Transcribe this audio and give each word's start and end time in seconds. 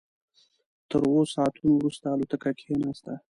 تر 0.89 1.01
اوو 1.07 1.21
ساعتونو 1.35 1.71
وروسته 1.75 2.05
الوتکه 2.09 2.51
کېناسته. 2.59 3.13